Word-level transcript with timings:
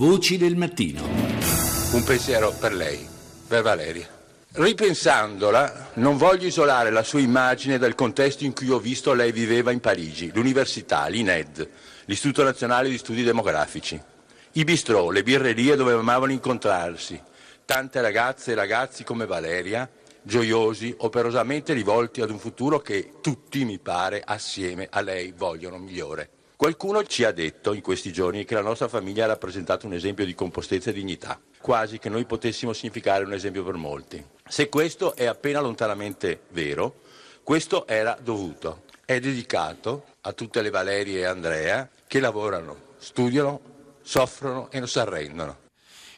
Voci 0.00 0.38
del 0.38 0.56
mattino. 0.56 1.02
Un 1.02 2.02
pensiero 2.06 2.54
per 2.58 2.72
lei, 2.72 3.06
per 3.46 3.60
Valeria. 3.60 4.08
Ripensandola, 4.52 5.90
non 5.96 6.16
voglio 6.16 6.46
isolare 6.46 6.88
la 6.88 7.02
sua 7.02 7.20
immagine 7.20 7.76
dal 7.76 7.94
contesto 7.94 8.44
in 8.44 8.54
cui 8.54 8.70
ho 8.70 8.78
visto 8.78 9.12
lei 9.12 9.30
viveva 9.30 9.72
in 9.72 9.80
Parigi, 9.80 10.30
l'università, 10.32 11.06
l'INED, 11.06 11.68
l'Istituto 12.06 12.42
Nazionale 12.44 12.88
di 12.88 12.96
Studi 12.96 13.22
Demografici, 13.22 14.00
i 14.52 14.64
bistrò, 14.64 15.10
le 15.10 15.22
birrerie 15.22 15.76
dove 15.76 15.92
amavano 15.92 16.32
incontrarsi, 16.32 17.20
tante 17.66 18.00
ragazze 18.00 18.52
e 18.52 18.54
ragazzi 18.54 19.04
come 19.04 19.26
Valeria, 19.26 19.86
gioiosi, 20.22 20.94
operosamente 21.00 21.74
rivolti 21.74 22.22
ad 22.22 22.30
un 22.30 22.38
futuro 22.38 22.80
che 22.80 23.16
tutti, 23.20 23.66
mi 23.66 23.78
pare, 23.78 24.22
assieme 24.24 24.88
a 24.90 25.02
lei 25.02 25.34
vogliono 25.36 25.76
migliore. 25.76 26.30
Qualcuno 26.60 27.02
ci 27.04 27.24
ha 27.24 27.32
detto 27.32 27.72
in 27.72 27.80
questi 27.80 28.12
giorni 28.12 28.44
che 28.44 28.52
la 28.52 28.60
nostra 28.60 28.86
famiglia 28.86 29.24
ha 29.24 29.28
rappresentato 29.28 29.86
un 29.86 29.94
esempio 29.94 30.26
di 30.26 30.34
compostezza 30.34 30.90
e 30.90 30.92
dignità, 30.92 31.40
quasi 31.58 31.98
che 31.98 32.10
noi 32.10 32.26
potessimo 32.26 32.74
significare 32.74 33.24
un 33.24 33.32
esempio 33.32 33.64
per 33.64 33.76
molti. 33.76 34.22
Se 34.46 34.68
questo 34.68 35.14
è 35.14 35.24
appena 35.24 35.60
lontanamente 35.60 36.42
vero, 36.50 37.00
questo 37.42 37.86
era 37.86 38.14
dovuto. 38.20 38.82
È 39.06 39.18
dedicato 39.18 40.04
a 40.20 40.34
tutte 40.34 40.60
le 40.60 40.68
Valerie 40.68 41.20
e 41.20 41.24
Andrea 41.24 41.88
che 42.06 42.20
lavorano, 42.20 42.76
studiano, 42.98 43.60
soffrono 44.02 44.70
e 44.70 44.80
non 44.80 44.88
si 44.88 44.98
arrendono. 44.98 45.69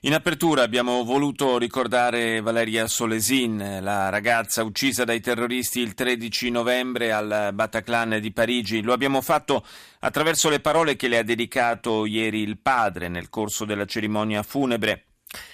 In 0.05 0.15
apertura 0.15 0.65
abbiamo 0.65 1.05
voluto 1.05 1.59
ricordare 1.59 2.41
Valeria 2.41 2.89
Solesin, 2.89 3.79
la 3.81 4.09
ragazza 4.09 4.65
uccisa 4.65 5.05
dai 5.05 5.21
terroristi 5.21 5.79
il 5.79 5.95
13 5.95 6.51
novembre 6.51 7.13
al 7.13 7.51
Bataclan 7.55 8.19
di 8.21 8.33
Parigi. 8.33 8.83
Lo 8.83 8.95
abbiamo 8.95 9.21
fatto 9.21 9.65
attraverso 10.01 10.49
le 10.49 10.59
parole 10.59 10.97
che 10.97 11.07
le 11.07 11.19
ha 11.19 11.23
dedicato 11.23 12.05
ieri 12.05 12.41
il 12.41 12.59
padre 12.59 13.07
nel 13.07 13.29
corso 13.29 13.65
della 13.65 13.85
cerimonia 13.85 14.43
funebre 14.43 15.12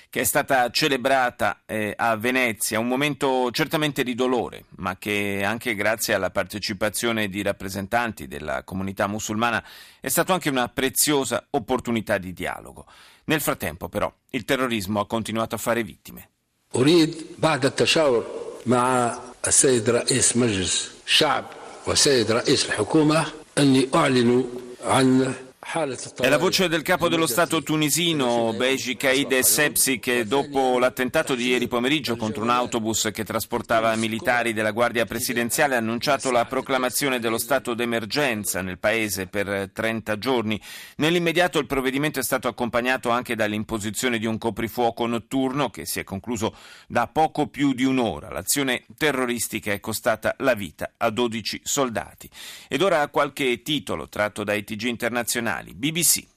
che 0.10 0.22
è 0.22 0.24
stata 0.24 0.70
celebrata 0.70 1.62
eh, 1.66 1.94
a 1.96 2.16
Venezia, 2.16 2.80
un 2.80 2.88
momento 2.88 3.50
certamente 3.52 4.04
di 4.04 4.14
dolore, 4.14 4.66
ma 4.78 4.98
che 4.98 5.44
anche 5.44 5.74
grazie 5.76 6.14
alla 6.14 6.30
partecipazione 6.30 7.30
di 7.30 7.42
rappresentanti 7.42 8.28
della 8.28 8.64
comunità 8.64 9.08
musulmana 9.08 9.64
è 10.00 10.10
stata 10.10 10.34
anche 10.34 10.50
una 10.50 10.70
preziosa 10.70 11.48
opportunità 11.50 12.18
di 12.18 12.32
dialogo. 12.32 12.86
Nel 13.26 13.42
frattempo, 13.42 13.90
però, 13.90 14.14
il 14.32 14.46
terrorismo 14.46 15.00
ha 15.00 15.08
continuato 15.08 15.56
a 15.56 15.58
fare 15.58 15.84
vittime. 15.84 16.30
أريد 16.76 17.16
بعد 17.38 17.66
التشاور 17.66 18.26
مع 18.66 19.16
السيد 19.48 19.90
رئيس 19.90 20.38
مجلس 20.38 20.92
الشعب 21.06 21.46
والسيد 21.88 22.32
رئيس 22.32 22.66
الحكومة 22.66 23.26
أني 23.58 23.90
أعلن 23.96 24.46
عن 24.84 25.34
è 25.71 26.29
la 26.31 26.39
voce 26.39 26.67
del 26.67 26.81
capo 26.81 27.11
dello 27.11 27.27
Stato 27.27 27.63
tunisino, 27.63 28.55
Beji 28.55 28.97
Kaid 28.97 29.33
Essebsi, 29.33 29.99
che 29.99 30.25
dopo 30.27 30.79
l'attentato 30.79 31.35
di 31.35 31.49
ieri 31.49 31.69
pomeriggio 31.69 32.17
contro 32.17 32.43
un 32.43 32.49
autobus 32.49 33.11
che 33.13 33.23
trasportava 33.23 33.95
militari 33.95 34.55
della 34.55 34.71
Guardia 34.71 35.05
Presidenziale 35.05 35.75
ha 35.75 35.79
annunciato 35.79 36.31
la 36.31 36.47
proclamazione 36.47 37.19
dello 37.19 37.37
stato 37.37 37.75
d'emergenza 37.75 38.63
nel 38.63 38.79
paese 38.79 39.27
per 39.27 39.69
30 39.71 40.17
giorni. 40.17 40.59
Nell'immediato 40.97 41.59
il 41.59 41.67
provvedimento 41.67 42.19
è 42.19 42.23
stato 42.23 42.49
accompagnato 42.49 43.11
anche 43.11 43.37
dall'imposizione 43.37 44.19
di 44.19 44.25
un 44.25 44.39
coprifuoco 44.39 45.05
notturno 45.05 45.69
che 45.69 45.85
si 45.85 46.01
è 46.01 46.05
concluso 46.05 46.57
da 46.87 47.09
poco 47.09 47.49
più 47.49 47.75
di 47.75 47.85
un'ora. 47.85 48.31
L'azione 48.31 48.87
terroristica 48.97 49.71
è 49.71 49.81
costata 49.81 50.35
la 50.39 50.55
vita 50.55 50.93
a 50.97 51.11
12 51.11 51.61
soldati. 51.63 52.27
Ed 52.69 52.81
ora 52.81 53.07
qualche 53.09 53.61
titolo 53.61 54.09
tratto 54.09 54.45
dai 54.45 54.65
TG 54.65 54.85
internazionali. 54.85 55.57
BBC. 55.75 56.29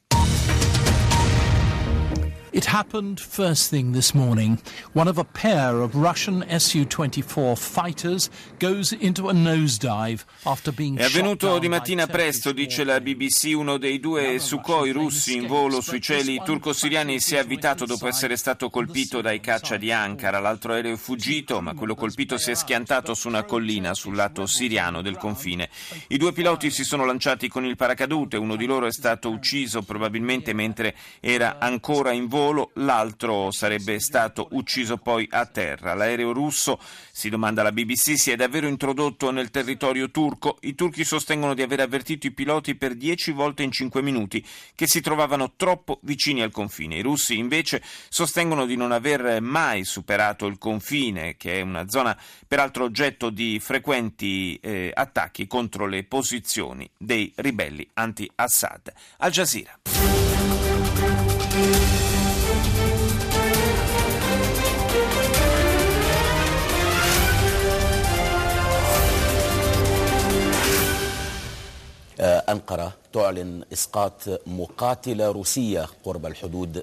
It 2.54 2.66
happened 2.66 3.22
first 3.22 3.70
thing 3.70 3.94
this 3.94 4.14
morning. 4.14 4.60
One 4.92 5.08
of 5.08 5.18
a 5.18 5.24
pair 5.24 5.80
of 5.80 5.96
Russian 5.96 6.44
Su 6.60 6.86
24 6.86 7.56
fighters 7.56 8.30
goes 8.60 8.92
into 8.92 9.30
a 9.30 9.34
nosedive 9.34 10.26
after 10.44 10.74
being 10.74 10.98
È 10.98 11.06
avvenuto 11.06 11.60
di 11.60 11.70
mattina 11.70 12.08
presto, 12.08 12.52
dice 12.52 12.84
la 12.84 13.00
BBC. 13.00 13.54
Uno 13.56 13.78
dei 13.78 14.02
due 14.02 14.38
Sukhoi 14.38 14.92
russi 14.92 15.38
in 15.38 15.48
volo 15.48 15.80
sui 15.80 16.02
cieli 16.02 16.42
turco-siriani 16.44 17.22
si 17.22 17.36
è 17.36 17.38
avvitato 17.38 17.86
dopo 17.86 18.08
essere 18.08 18.36
stato 18.36 18.70
colpito 18.70 19.22
dai 19.22 19.40
caccia 19.40 19.78
di 19.78 19.94
Ankara. 19.94 20.42
L'altro 20.42 20.74
aereo 20.74 20.96
è 20.96 20.98
fuggito, 20.98 21.62
ma 21.62 21.74
quello 21.74 21.96
colpito 21.96 22.38
si 22.38 22.52
è 22.52 22.56
schiantato 22.56 23.14
su 23.14 23.30
una 23.30 23.46
collina 23.46 23.94
sul 23.94 24.16
lato 24.16 24.46
siriano 24.46 25.02
del 25.02 25.16
confine. 25.16 25.70
I 26.10 26.18
due 26.18 26.34
piloti 26.34 26.70
si 26.70 26.84
sono 26.84 27.06
lanciati 27.06 27.48
con 27.48 27.64
il 27.64 27.78
paracadute. 27.78 28.36
Uno 28.36 28.58
di 28.58 28.66
loro 28.66 28.88
è 28.88 28.92
stato 28.92 29.30
ucciso 29.30 29.84
probabilmente 29.84 30.52
mentre 30.52 30.96
era 31.22 31.58
ancora 31.58 32.12
in 32.12 32.28
volo 32.28 32.40
volo, 32.42 32.72
l'altro 32.76 33.52
sarebbe 33.52 34.00
stato 34.00 34.48
ucciso 34.52 34.98
poi 34.98 35.28
a 35.30 35.46
terra. 35.46 35.94
L'aereo 35.94 36.34
russo, 36.34 36.80
si 37.12 37.30
domanda 37.30 37.62
la 37.62 37.72
BBC, 37.72 38.18
si 38.18 38.32
è 38.32 38.36
davvero 38.36 38.68
introdotto 38.68 39.30
nel 39.30 39.52
territorio 39.52 40.10
turco. 40.10 40.58
I 40.62 40.74
turchi 40.74 41.04
sostengono 41.04 41.54
di 41.54 41.62
aver 41.62 41.82
avvertito 41.82 42.26
i 42.26 42.32
piloti 42.32 42.76
per 42.76 42.96
dieci 42.96 43.32
volte 43.32 43.62
in 43.62 43.72
cinque 43.72 44.02
minuti 44.02 44.44
che 44.74 44.88
si 44.88 45.02
trovavano 45.02 45.54
troppo 45.56 46.00
vicini 46.02 46.42
al 46.42 46.52
confine. 46.52 46.96
I 46.96 47.02
russi 47.02 47.38
invece 47.38 47.84
sostengono 48.10 48.66
di 48.66 48.76
non 48.76 48.92
aver 48.92 49.40
mai 49.42 49.84
superato 49.84 50.48
il 50.48 50.58
confine, 50.58 51.38
che 51.38 51.60
è 51.60 51.62
una 51.62 51.88
zona 51.88 52.18
peraltro 52.48 52.86
oggetto 52.86 53.30
di 53.30 53.60
frequenti 53.60 54.60
eh, 54.62 54.92
attacchi 54.94 55.46
contro 55.46 55.86
le 55.86 56.04
posizioni 56.04 56.90
dei 56.98 57.32
ribelli 57.36 57.88
anti-Assad. 57.94 58.92
Al 59.18 59.32
Jazeera. 59.32 59.78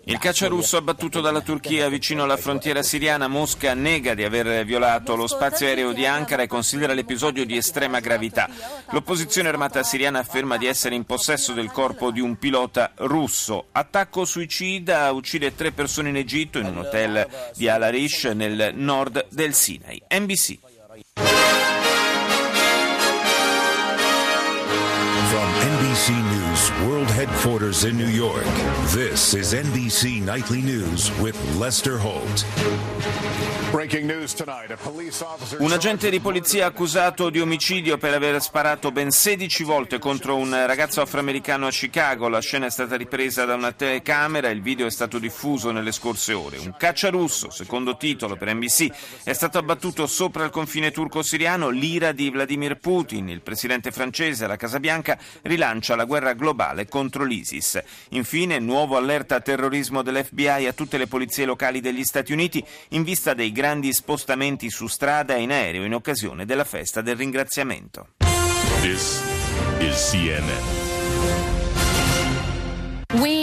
Il 0.04 0.18
caccia 0.18 0.46
russo 0.46 0.76
abbattuto 0.76 1.20
dalla 1.20 1.40
Turchia 1.40 1.88
vicino 1.88 2.22
alla 2.22 2.36
frontiera 2.36 2.82
siriana, 2.82 3.28
Mosca 3.28 3.74
nega 3.74 4.14
di 4.14 4.24
aver 4.24 4.64
violato 4.64 5.16
lo 5.16 5.26
spazio 5.26 5.66
aereo 5.66 5.92
di 5.92 6.06
Ankara 6.06 6.42
e 6.42 6.46
considera 6.46 6.94
l'episodio 6.94 7.44
di 7.44 7.56
estrema 7.56 8.00
gravità. 8.00 8.48
L'opposizione 8.90 9.48
armata 9.48 9.82
siriana 9.82 10.20
afferma 10.20 10.56
di 10.56 10.66
essere 10.66 10.94
in 10.94 11.04
possesso 11.04 11.52
del 11.52 11.70
corpo 11.70 12.10
di 12.10 12.20
un 12.20 12.36
pilota 12.36 12.92
russo. 12.96 13.66
Attacco 13.72 14.24
suicida 14.24 15.10
uccide 15.12 15.54
tre 15.54 15.72
persone 15.72 16.08
in 16.08 16.16
Egitto 16.16 16.58
in 16.58 16.66
un 16.66 16.78
hotel 16.78 17.26
di 17.56 17.68
Al 17.68 17.82
Arish 17.82 18.24
nel 18.24 18.72
nord 18.74 19.26
del 19.30 19.54
Sinai. 19.54 20.02
NBC 20.10 20.78
From 25.48 25.78
NBC 25.78 26.10
News 26.31 26.70
World 26.86 27.09
Headquarters 27.09 27.84
in 27.84 27.97
New 27.97 28.09
York, 28.09 28.44
this 28.92 29.32
is 29.34 29.54
NBC 29.54 30.22
Nightly 30.22 30.60
News 30.60 31.10
with 31.20 31.36
Lester 31.56 31.97
Holt. 31.98 32.44
Un 35.59 35.72
agente 35.72 36.09
di 36.09 36.20
polizia 36.20 36.66
accusato 36.66 37.28
di 37.28 37.38
omicidio 37.38 37.98
per 37.98 38.14
aver 38.14 38.41
sparato 38.41 38.91
ben 38.91 39.10
16 39.10 39.62
volte 39.62 39.98
contro 39.98 40.36
un 40.36 40.50
ragazzo 40.66 41.03
afroamericano 41.03 41.66
a 41.66 41.70
Chicago. 41.70 42.28
La 42.28 42.41
scena 42.41 42.65
è 42.65 42.70
stata 42.70 42.97
ripresa 42.97 43.44
da 43.44 43.54
una 43.54 43.72
telecamera 43.72 44.48
e 44.48 44.53
il 44.53 44.62
video 44.62 44.86
è 44.86 44.91
stato 44.91 45.19
diffuso 45.19 45.70
nelle 45.70 45.92
scorse 45.92 46.32
ore. 46.32 46.56
Un 46.56 46.76
caccia 46.78 47.10
russo, 47.10 47.50
secondo 47.50 47.98
titolo 47.98 48.36
per 48.36 48.54
NBC, 48.54 48.91
è 49.22 49.34
stato 49.34 49.59
abbattuto 49.59 50.06
sopra 50.06 50.44
il 50.44 50.50
confine 50.50 50.91
turco-siriano. 50.91 51.69
L'ira 51.69 52.12
di 52.12 52.30
Vladimir 52.30 52.78
Putin, 52.78 53.28
il 53.28 53.42
presidente 53.42 53.92
francese 53.92 54.47
alla 54.47 54.56
Casa 54.56 54.80
Bianca, 54.80 55.19
rilancia 55.43 55.97
la 55.97 56.04
guerra 56.04 56.32
globale 56.32 56.87
contro 56.87 57.25
l'ISIS. 57.25 57.82
Infine, 58.10 58.59
nuovo 58.59 58.97
allerta 58.97 59.41
terrorismo 59.41 60.03
dell'FBI 60.03 60.66
a 60.66 60.72
tutte 60.72 60.98
le 60.98 61.07
polizie 61.07 61.45
locali 61.45 61.80
degli 61.80 62.04
Stati 62.04 62.33
Uniti 62.33 62.65
in 62.91 63.03
vista 63.03 63.34
dei 63.34 63.53
grandi 63.53 63.92
spostamenti 63.92 64.71
su 64.71 64.86
strada 64.86 65.34
e 65.34 65.42
in 65.42 65.51
aereo 65.51 65.84
in 65.84 65.95
occasione 65.95 66.45
della 66.45 66.65
festa 66.65 67.01
del 67.01 67.16
ringraziamento. 67.16 68.09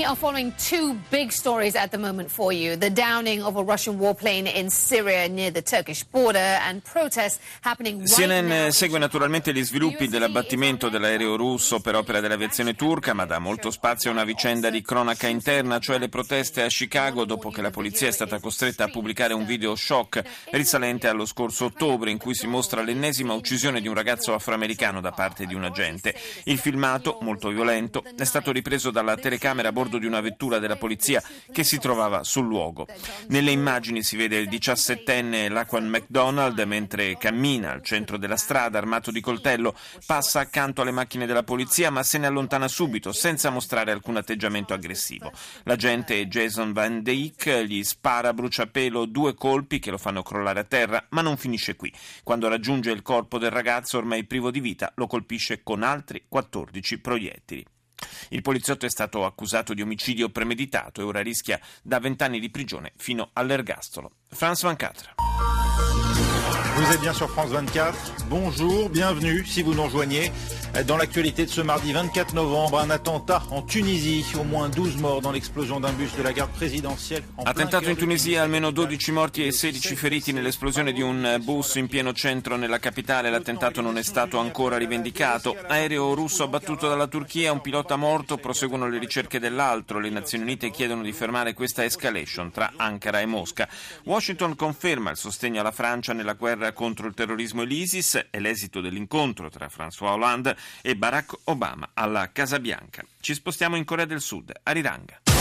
We 0.06 0.12
are 0.12 0.16
following 0.16 0.54
two 0.60 1.00
big 1.10 1.32
stories 1.32 1.74
at 1.74 1.90
the 1.90 1.98
moment 1.98 2.30
for 2.30 2.54
you. 2.54 2.78
The 2.78 2.92
downing 2.92 3.42
of 3.42 3.56
a 3.56 3.64
Russian 3.64 3.98
warplane 3.98 4.46
in 4.46 4.70
Syria 4.70 5.28
near 5.28 5.50
the 5.50 5.64
Turkish 5.64 6.04
border 6.04 6.38
and 6.38 6.84
protests 6.84 7.40
happening 7.62 8.02
right 8.02 8.08
CNN 8.08 8.72
segue 8.72 9.00
naturalmente 9.00 9.52
gli 9.52 9.64
sviluppi 9.64 10.08
dell'abbattimento 10.08 10.90
dell'aereo 10.90 11.36
russo 11.36 11.80
per 11.80 11.96
opera 11.96 12.20
dell'aviazione 12.20 12.76
turca, 12.76 13.14
ma 13.14 13.26
dà 13.26 13.40
molto 13.40 13.72
spazio 13.72 14.12
a 14.12 14.14
una 14.14 14.26
vicenda 14.26 14.70
di 14.70 14.84
cronaca 14.84 15.26
interna, 15.26 15.80
cioè 15.80 15.98
le 15.98 16.08
proteste 16.08 16.62
a 16.62 16.68
Chicago 16.68 17.26
dopo 17.26 17.50
che 17.50 17.64
la 17.64 17.72
polizia 17.72 18.08
è 18.08 18.12
stata 18.12 18.40
costretta 18.40 18.84
a 18.84 18.90
pubblicare 18.90 19.34
un 19.34 19.44
video 19.44 19.76
shock 19.76 20.22
risalente 20.52 21.08
allo 21.08 21.26
scorso 21.26 21.66
ottobre 21.66 22.12
in 22.12 22.20
cui 22.20 22.36
si 22.36 22.46
mostra 22.46 22.84
l'ennesima 22.84 23.34
uccisione 23.34 23.82
di 23.82 23.88
un 23.88 23.96
ragazzo 23.96 24.36
afroamericano 24.36 25.02
da 25.02 25.14
parte 25.14 25.48
di 25.48 25.56
un 25.56 25.64
agente. 25.64 26.14
Il 26.44 26.60
filmato, 26.60 27.18
molto 27.22 27.50
violento, 27.50 28.04
è 28.16 28.24
stato 28.24 28.52
ripreso 28.52 28.92
dalla 28.92 29.16
telecamera 29.16 29.70
a 29.70 29.72
bordo 29.72 29.94
bordo 29.96 29.98
di 29.98 30.06
una 30.06 30.22
vettura 30.22 30.60
della 30.60 30.76
polizia 30.76 31.24
che 31.52 31.64
si 31.64 31.80
trovava 31.80 32.24
sul 32.24 32.46
luogo. 32.46 32.88
Nelle 33.28 33.52
immagini 33.52 34.04
si 34.04 34.16
vede 34.16 34.38
il 34.38 34.50
17enne 34.50 35.52
Laquan 35.52 35.88
McDonald 35.88 36.60
mentre 36.60 37.18
cammina 37.18 37.72
al 37.72 37.84
centro 37.84 38.18
della 38.18 38.38
strada 38.38 38.78
armato 38.78 39.12
di 39.12 39.22
coltello, 39.22 39.76
passa 40.06 40.42
accanto 40.42 40.82
alle 40.82 40.92
macchine 40.92 41.26
della 41.26 41.44
polizia 41.44 41.90
ma 41.90 42.04
se 42.04 42.18
ne 42.18 42.28
allontana 42.28 42.68
subito 42.68 43.12
senza 43.12 43.50
mostrare 43.50 43.92
alcun 43.92 44.18
atteggiamento 44.18 44.74
aggressivo. 44.74 45.32
L'agente 45.64 46.28
Jason 46.28 46.74
Van 46.74 47.02
Dyke 47.02 47.66
gli 47.66 47.84
spara 47.84 48.30
a 48.30 48.34
bruciapelo 48.34 49.06
due 49.06 49.34
colpi 49.34 49.80
che 49.80 49.92
lo 49.92 49.98
fanno 49.98 50.24
crollare 50.24 50.60
a 50.62 50.64
terra, 50.64 51.06
ma 51.10 51.22
non 51.22 51.38
finisce 51.38 51.76
qui. 51.76 51.92
Quando 52.24 52.48
raggiunge 52.48 52.92
il 52.92 53.02
corpo 53.02 53.38
del 53.38 53.52
ragazzo 53.52 53.98
ormai 53.98 54.26
privo 54.26 54.52
di 54.52 54.60
vita, 54.60 54.92
lo 54.96 55.08
colpisce 55.08 55.64
con 55.64 55.84
altri 55.84 56.26
14 56.28 57.00
proiettili. 57.00 57.66
Il 58.30 58.42
poliziotto 58.42 58.86
è 58.86 58.90
stato 58.90 59.26
accusato 59.26 59.74
di 59.74 59.82
omicidio 59.82 60.30
premeditato 60.30 61.02
e 61.02 61.04
ora 61.04 61.22
rischia 61.22 61.60
da 61.82 62.00
20 62.00 62.24
anni 62.24 62.40
di 62.40 62.50
prigione 62.50 62.94
fino 62.98 63.30
all'ergastolo. 63.34 64.12
Franz 64.30 64.62
Van 64.64 64.76
Catra. 64.76 65.16
Vous 66.76 66.92
êtes 66.92 67.00
bien 67.02 67.14
sur 67.14 67.30
France 67.30 67.50
24. 67.50 67.96
Bonjour, 68.30 68.90
bienvenue 68.90 69.46
si 69.46 69.62
vous 69.64 69.74
nous 69.74 69.84
rejoignez. 69.84 70.32
Dans 70.88 70.98
l'actualité 70.98 71.46
de 71.46 71.50
ce 71.50 71.62
mardi 71.62 71.94
24 71.94 72.34
novembre, 72.34 72.80
un 72.80 72.90
attentat 72.90 73.44
en 73.50 73.62
Tunisie, 73.62 74.26
au 74.38 74.44
moins 74.44 74.68
12 74.68 74.98
morts 74.98 75.22
dans 75.22 75.32
l'explosion 75.32 75.80
d'un 75.80 75.94
bus 75.94 76.14
de 76.18 76.22
la 76.22 76.34
garde 76.34 76.52
présidentielle. 76.52 77.24
Attentato 77.46 77.90
in 77.90 77.96
Tunisia, 77.96 78.44
almeno 78.44 78.72
12 78.72 79.12
morti 79.14 79.46
e 79.46 79.54
16 79.54 79.96
feriti 79.96 80.34
nell'esplosione 80.34 80.92
di 80.92 81.02
un 81.02 81.38
bus 81.42 81.76
in 81.76 81.88
pieno 81.88 82.12
centro 82.12 82.58
nella 82.58 82.80
capitale. 82.80 83.30
L'attentato 83.30 83.80
non 83.80 83.98
è 83.98 84.04
stato 84.04 84.38
ancora 84.38 84.76
rivendicato. 84.78 85.56
Aereo 85.68 86.14
russo 86.14 86.44
abbattuto 86.44 86.90
dalla 86.90 87.08
Turchia, 87.08 87.54
un 87.54 87.62
pilota 87.62 87.96
morto, 87.96 88.36
proseguono 88.36 88.90
le 88.90 89.00
ricerche 89.00 89.40
dell'altro. 89.40 90.00
Le 90.00 90.10
Nazioni 90.10 90.44
Unite 90.44 90.72
chiedono 90.72 91.04
di 91.04 91.14
fermare 91.14 91.54
questa 91.54 91.86
escalation 91.86 92.52
tra 92.52 92.74
Ankara 92.76 93.22
e 93.22 93.26
Mosca. 93.26 93.66
Washington 94.04 94.58
conferma 94.58 95.12
il 95.12 95.18
sostegno 95.18 95.62
alla 95.62 95.72
Francia 95.72 96.12
nella 96.12 96.35
guerra 96.36 96.72
contro 96.74 97.08
il 97.08 97.14
terrorismo 97.14 97.64
e 97.64 97.66
l'ISIS. 97.66 98.28
È 98.30 98.40
l'esito 98.40 98.82
dell'incontro 98.82 99.50
tra 99.50 99.68
François 99.68 100.14
Hollande 100.14 100.56
e 100.82 100.96
Barack 100.96 101.36
Obama 101.46 101.92
alla 101.94 102.32
Casa 102.32 102.60
Bianca. 102.60 103.04
Ci 103.20 103.34
spostiamo 103.34 103.76
in 103.76 103.84
Corea 103.84 104.06
del 104.06 104.22
Sud, 104.22 104.52
a 104.64 104.72
Riranga. 104.72 105.35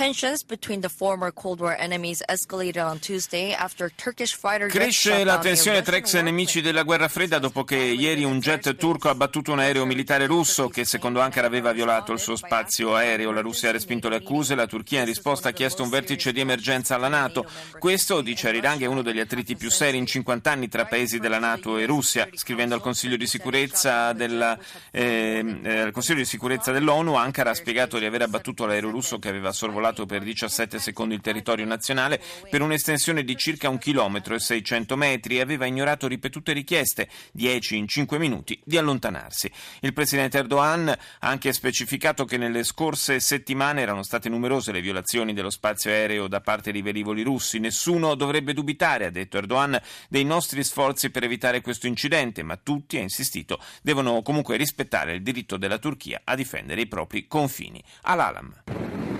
Tensions 0.00 0.42
between 0.42 0.80
the 0.80 0.88
former 0.88 1.30
Cold 1.30 1.60
War 1.60 1.76
enemies 1.78 2.22
escalated 2.26 2.82
on 2.82 3.00
Tuesday 3.00 3.52
after 3.52 3.90
Turkish 3.90 4.34
fighter 4.34 4.66
jets 4.66 5.02
Cresce 5.02 5.24
la 5.24 5.38
tensione 5.38 5.82
tra 5.82 5.96
ex 5.96 6.18
nemici 6.22 6.62
della 6.62 6.84
guerra 6.84 7.06
fredda 7.06 7.38
dopo 7.38 7.64
che 7.64 7.76
ieri 7.76 8.24
un 8.24 8.38
jet 8.38 8.76
turco 8.76 9.08
ha 9.08 9.10
abbattuto 9.10 9.52
un 9.52 9.58
aereo 9.58 9.84
militare 9.84 10.24
russo 10.24 10.70
che 10.70 10.86
secondo 10.86 11.20
Ankara 11.20 11.46
aveva 11.46 11.72
violato 11.72 12.14
il 12.14 12.18
suo 12.18 12.34
spazio 12.34 12.94
aereo. 12.94 13.30
La 13.30 13.42
Russia 13.42 13.68
ha 13.68 13.72
respinto 13.72 14.08
le 14.08 14.16
accuse, 14.16 14.54
la 14.54 14.66
Turchia 14.66 15.00
in 15.00 15.04
risposta 15.04 15.50
ha 15.50 15.52
chiesto 15.52 15.82
un 15.82 15.90
vertice 15.90 16.32
di 16.32 16.40
emergenza 16.40 16.94
alla 16.94 17.08
Nato. 17.08 17.44
Questo, 17.78 18.22
dice 18.22 18.48
Arirang, 18.48 18.80
è 18.80 18.86
uno 18.86 19.02
degli 19.02 19.20
attriti 19.20 19.54
più 19.54 19.68
seri 19.68 19.98
in 19.98 20.06
50 20.06 20.50
anni 20.50 20.68
tra 20.68 20.86
paesi 20.86 21.18
della 21.18 21.38
Nato 21.38 21.76
e 21.76 21.84
Russia. 21.84 22.26
Scrivendo 22.32 22.74
al 22.74 22.80
Consiglio 22.80 23.18
di 23.18 23.26
sicurezza, 23.26 24.14
della, 24.14 24.58
eh, 24.92 25.58
eh, 25.62 25.90
Consiglio 25.92 26.20
di 26.20 26.24
sicurezza 26.24 26.72
dell'ONU, 26.72 27.16
Ankara 27.16 27.50
ha 27.50 27.54
spiegato 27.54 27.98
di 27.98 28.06
aver 28.06 28.22
abbattuto 28.22 28.64
l'aereo 28.64 28.88
russo 28.88 29.18
che 29.18 29.28
aveva 29.28 29.52
sorvolato 29.52 29.88
per 30.06 30.22
17 30.22 30.78
secondo 30.78 31.14
il 31.14 31.20
territorio 31.20 31.66
nazionale 31.66 32.20
per 32.48 32.62
un'estensione 32.62 33.24
di 33.24 33.36
circa 33.36 33.68
un 33.68 33.78
chilometro 33.78 34.34
e 34.34 34.38
600 34.40 34.96
metri 34.96 35.36
e 35.36 35.40
aveva 35.40 35.66
ignorato 35.66 36.06
ripetute 36.06 36.52
richieste, 36.52 37.08
10 37.32 37.76
in 37.76 37.88
5 37.88 38.18
minuti, 38.18 38.60
di 38.64 38.76
allontanarsi. 38.76 39.50
Il 39.80 39.92
presidente 39.92 40.38
Erdogan 40.38 40.88
ha 40.88 40.96
anche 41.18 41.52
specificato 41.52 42.24
che 42.24 42.36
nelle 42.36 42.64
scorse 42.64 43.20
settimane 43.20 43.82
erano 43.82 44.02
state 44.02 44.28
numerose 44.28 44.72
le 44.72 44.80
violazioni 44.80 45.32
dello 45.32 45.50
spazio 45.50 45.90
aereo 45.90 46.28
da 46.28 46.40
parte 46.40 46.72
dei 46.72 46.82
velivoli 46.82 47.22
russi. 47.22 47.58
Nessuno 47.58 48.14
dovrebbe 48.14 48.52
dubitare, 48.52 49.06
ha 49.06 49.10
detto 49.10 49.38
Erdogan, 49.38 49.80
dei 50.08 50.24
nostri 50.24 50.62
sforzi 50.64 51.10
per 51.10 51.24
evitare 51.24 51.60
questo 51.60 51.86
incidente, 51.86 52.42
ma 52.42 52.56
tutti, 52.56 52.96
ha 52.96 53.00
insistito, 53.00 53.60
devono 53.82 54.22
comunque 54.22 54.56
rispettare 54.56 55.14
il 55.14 55.22
diritto 55.22 55.56
della 55.56 55.78
Turchia 55.78 56.22
a 56.24 56.34
difendere 56.34 56.82
i 56.82 56.86
propri 56.86 57.26
confini. 57.26 57.82
Al-Alam. 58.02 59.19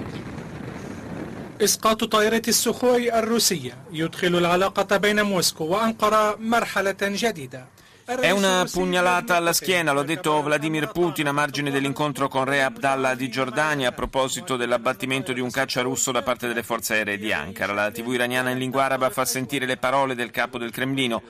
إسقاط 1.61 2.03
طائرة 2.03 2.41
السخوي 2.47 3.19
الروسية 3.19 3.77
يدخل 3.91 4.35
العلاقة 4.35 4.97
بين 4.97 5.21
موسكو 5.21 5.65
وأنقرة 5.65 6.35
مرحلة 6.39 6.97
جديدة 7.01 7.65
È 8.05 8.29
una 8.29 8.67
pugnalata 8.71 9.35
alla 9.35 9.51
schiena, 9.51 9.91
lo 9.91 10.01
ha 10.01 10.03
detto 10.03 10.39
Vladimir 10.43 10.91
Putin 10.91 11.27
a 11.27 11.31
margine 11.31 11.71
dell'incontro 11.71 12.27
con 12.27 12.43
Re 12.43 12.61
Abdallah 12.61 13.15
di 13.15 13.29
Giordania 13.29 13.89
a 13.89 13.93
proposito 13.93 14.57
dell'abbattimento 14.57 15.33
di 15.33 15.39
un 15.39 15.49
caccia 15.49 15.81
russo 15.81 16.11
da 16.11 16.21
parte 16.21 16.47
delle 16.47 16.61
forze 16.61 16.93
aeree 16.93 17.17
di 17.17 17.33
Ankara. 17.33 17.73
La 17.73 17.89
TV 17.89 18.13
iraniana 18.13 18.51
in 18.51 18.59
lingua 18.59 18.83
araba 18.83 19.09
fa 19.09 19.25
sentire 19.25 19.65
le 19.65 19.77
parole 19.77 20.13
del 20.13 20.29
capo 20.29 20.59
del 20.59 20.69
Cremlino 20.69 21.23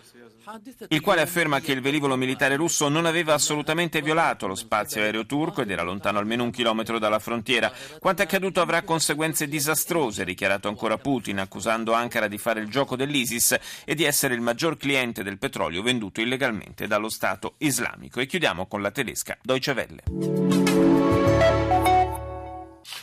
il 0.88 1.00
quale 1.00 1.20
afferma 1.20 1.60
che 1.60 1.72
il 1.72 1.80
velivolo 1.80 2.16
militare 2.16 2.56
russo 2.56 2.88
non 2.88 3.06
aveva 3.06 3.34
assolutamente 3.34 4.02
violato 4.02 4.46
lo 4.46 4.54
spazio 4.54 5.00
aereo 5.02 5.26
turco 5.26 5.62
ed 5.62 5.70
era 5.70 5.82
lontano 5.82 6.18
almeno 6.18 6.44
un 6.44 6.50
chilometro 6.50 6.98
dalla 6.98 7.18
frontiera. 7.18 7.72
Quanto 7.98 8.22
accaduto 8.22 8.60
avrà 8.60 8.82
conseguenze 8.82 9.46
disastrose, 9.48 10.24
dichiarato 10.24 10.68
ancora 10.68 10.98
Putin, 10.98 11.38
accusando 11.38 11.92
Ankara 11.92 12.28
di 12.28 12.38
fare 12.38 12.60
il 12.60 12.68
gioco 12.68 12.96
dell'ISIS 12.96 13.58
e 13.84 13.94
di 13.94 14.04
essere 14.04 14.34
il 14.34 14.40
maggior 14.40 14.76
cliente 14.76 15.22
del 15.22 15.38
petrolio 15.38 15.82
venduto 15.82 16.20
illegalmente 16.20 16.86
dallo 16.86 17.08
Stato 17.08 17.54
islamico. 17.58 18.20
E 18.20 18.26
chiudiamo 18.26 18.66
con 18.66 18.82
la 18.82 18.90
tedesca 18.90 19.36
Deutsche 19.42 19.72
Welle. 19.72 20.59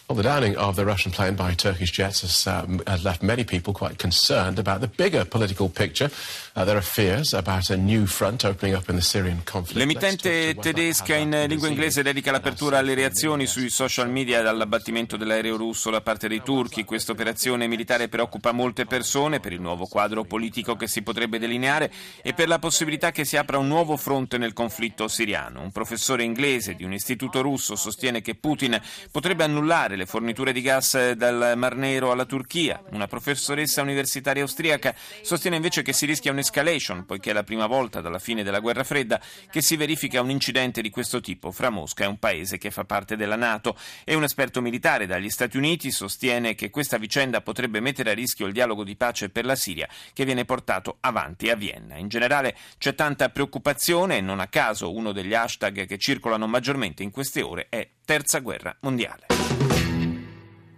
Well, 0.10 0.16
the 0.16 0.24
downing 0.24 0.56
of 0.56 0.78
the 0.78 0.86
Russian 0.86 1.12
plane 1.12 1.36
by 1.36 1.54
Turkish 1.54 1.92
jets 1.92 2.22
has, 2.22 2.48
um, 2.48 2.82
has 2.88 3.04
left 3.04 3.22
many 3.22 3.44
people 3.44 3.74
quite 3.74 3.98
concerned 3.98 4.58
about 4.58 4.80
the 4.80 4.88
bigger 4.88 5.26
political 5.26 5.68
picture. 5.68 6.10
Uh, 6.56 6.64
there 6.64 6.78
are 6.78 6.82
fears 6.82 7.34
about 7.34 7.70
a 7.70 7.76
new 7.76 8.06
front 8.06 8.46
opening 8.46 8.74
up 8.74 8.88
in 8.88 8.96
the 8.96 9.02
Syrian 9.02 9.42
conflict. 9.44 9.78
L'emittente 9.78 10.56
tedesca 10.56 11.14
in 11.16 11.32
lingua 11.50 11.68
inglese 11.68 12.04
dedica 12.04 12.32
l'apertura 12.32 12.78
alle 12.78 12.94
reazioni 12.94 13.48
sui 13.48 13.70
social 13.70 14.10
media 14.10 14.42
dall'abbattimento 14.42 15.18
dell'aereo 15.18 15.58
russo 15.58 15.90
da 15.90 16.00
parte 16.00 16.30
dei 16.30 16.42
turchi. 16.42 16.86
Questa 16.86 17.12
operazione 17.12 17.68
militare 17.68 18.08
preoccupa 18.08 18.54
molte 18.54 18.86
persone 18.86 19.42
per 19.42 19.52
il 19.52 19.60
nuovo 19.60 19.88
quadro 19.88 20.24
politico 20.24 20.78
che 20.78 20.88
si 20.88 21.02
potrebbe 21.02 21.38
delineare 21.38 21.92
e 22.22 22.34
per 22.34 22.48
la 22.48 22.60
possibilità 22.60 23.12
che 23.12 23.26
si 23.26 23.36
apra 23.36 23.58
un 23.58 23.68
nuovo 23.68 23.98
fronte 23.98 24.38
nel 24.38 24.54
conflitto 24.54 25.10
siriano. 25.10 25.60
Un 25.60 25.72
professore 25.74 26.24
inglese 26.24 26.76
di 26.76 26.86
un 26.86 26.94
istituto 26.94 27.42
russo 27.42 27.76
sostiene 27.76 28.22
che 28.22 28.36
Putin 28.36 28.82
potrebbe 29.12 29.44
annullare 29.44 29.96
le 29.98 30.06
forniture 30.06 30.54
di 30.54 30.62
gas 30.62 31.12
dal 31.14 31.54
Mar 31.58 31.76
Nero 31.76 32.12
alla 32.12 32.26
Turchia. 32.26 32.82
Una 32.92 33.08
professoressa 33.08 33.82
universitaria 33.82 34.44
austriaca 34.44 34.96
sostiene 35.22 35.58
invece 35.58 35.82
che 35.82 35.92
si 35.92 36.06
rischia 36.06 36.32
un'escalation, 36.32 37.06
poiché 37.06 37.32
è 37.32 37.34
la 37.34 37.44
prima 37.44 37.66
volta 37.66 38.00
dalla 38.00 38.20
fine 38.20 38.44
della 38.44 38.60
guerra 38.60 38.84
fredda 38.84 39.20
che 39.50 39.62
si 39.62 39.76
verifica 39.76 40.22
un 40.22 40.30
incidente 40.30 40.82
di 40.82 40.90
questo 40.90 41.20
tipo 41.20 41.52
fra 41.52 41.70
Mosca 41.70 42.06
e 42.06 42.08
un 42.08 42.20
paese 42.20 42.58
che 42.58 42.72
fa 42.72 42.86
parte 42.86 43.18
della 43.18 43.36
Nato. 43.36 43.76
E 44.06 44.16
un 44.16 44.24
esperto 44.24 44.62
militare 44.62 45.08
dagli 45.08 45.30
Stati 45.30 45.58
Uniti 45.58 45.92
sostiene 45.92 46.56
che 46.56 46.70
questa 46.70 46.98
vicenda 46.98 47.42
potrebbe 47.42 47.80
mettere 47.80 48.12
a 48.12 48.14
rischio 48.14 48.46
il 48.46 48.54
dialogo 48.54 48.84
di 48.84 48.96
pace 48.96 49.30
per 49.30 49.46
la 49.46 49.56
Siria 49.56 49.90
che 50.14 50.24
viene 50.24 50.46
portato 50.46 50.98
avanti 51.02 51.50
a 51.50 51.56
Vienna. 51.56 51.98
In 51.98 52.08
generale 52.08 52.56
c'è 52.78 52.94
tanta 52.94 53.30
preoccupazione 53.30 54.18
e 54.18 54.22
non 54.22 54.40
a 54.40 54.48
caso 54.48 54.94
uno 54.94 55.12
degli 55.12 55.34
hashtag 55.34 55.86
che 55.86 55.98
circolano 55.98 56.48
maggiormente 56.48 57.04
in 57.04 57.12
queste 57.12 57.42
ore 57.42 57.68
è 57.70 57.88
Terza 58.06 58.40
Guerra 58.40 58.76
Mondiale. 58.82 59.37